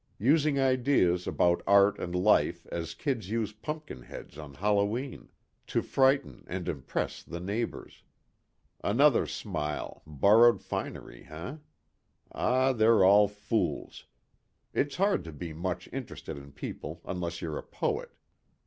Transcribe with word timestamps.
Using 0.17 0.59
ideas 0.59 1.27
about 1.27 1.61
art 1.67 1.99
and 1.99 2.15
life 2.15 2.65
as 2.71 2.95
kids 2.95 3.29
use 3.29 3.53
pumpkin 3.53 4.01
heads 4.01 4.35
on 4.35 4.55
Hallowe'en. 4.55 5.29
To 5.67 5.83
frighten 5.83 6.43
and 6.47 6.67
impress 6.67 7.21
the 7.21 7.39
neighbors. 7.39 8.01
Another 8.83 9.27
simile 9.27 10.01
borrowed 10.07 10.59
finery, 10.59 11.27
eh? 11.29 11.57
Ah, 12.31 12.73
they're 12.73 13.03
all 13.05 13.27
fools. 13.27 14.07
It's 14.73 14.95
hard 14.95 15.23
to 15.25 15.31
be 15.31 15.53
much 15.53 15.87
interested 15.93 16.35
in 16.35 16.51
people 16.53 17.01
unless 17.05 17.39
you're 17.39 17.59
a 17.59 17.61
poet. 17.61 18.09